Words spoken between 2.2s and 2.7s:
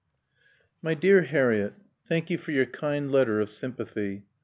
you for your